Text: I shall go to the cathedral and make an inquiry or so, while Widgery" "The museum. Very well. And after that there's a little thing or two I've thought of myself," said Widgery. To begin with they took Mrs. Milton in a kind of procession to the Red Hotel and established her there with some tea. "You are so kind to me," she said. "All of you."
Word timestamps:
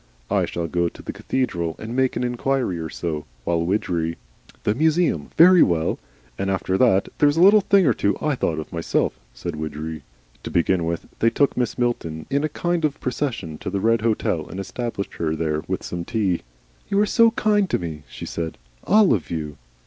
I 0.31 0.45
shall 0.45 0.67
go 0.67 0.89
to 0.89 1.03
the 1.03 1.13
cathedral 1.13 1.75
and 1.77 1.95
make 1.95 2.15
an 2.15 2.23
inquiry 2.23 2.79
or 2.79 2.89
so, 2.89 3.25
while 3.43 3.61
Widgery" 3.63 4.17
"The 4.63 4.73
museum. 4.73 5.29
Very 5.37 5.61
well. 5.61 5.99
And 6.39 6.49
after 6.49 6.75
that 6.75 7.07
there's 7.19 7.37
a 7.37 7.41
little 7.43 7.61
thing 7.61 7.85
or 7.85 7.93
two 7.93 8.17
I've 8.19 8.39
thought 8.39 8.57
of 8.57 8.73
myself," 8.73 9.19
said 9.35 9.55
Widgery. 9.57 10.01
To 10.41 10.49
begin 10.49 10.85
with 10.85 11.05
they 11.19 11.29
took 11.29 11.53
Mrs. 11.53 11.77
Milton 11.77 12.25
in 12.31 12.43
a 12.43 12.49
kind 12.49 12.83
of 12.83 12.99
procession 12.99 13.59
to 13.59 13.69
the 13.69 13.79
Red 13.79 14.01
Hotel 14.01 14.47
and 14.49 14.59
established 14.59 15.13
her 15.17 15.35
there 15.35 15.61
with 15.67 15.83
some 15.83 16.03
tea. 16.03 16.41
"You 16.89 16.99
are 16.99 17.05
so 17.05 17.29
kind 17.29 17.69
to 17.69 17.77
me," 17.77 18.01
she 18.09 18.25
said. 18.25 18.57
"All 18.85 19.13
of 19.13 19.29
you." 19.29 19.57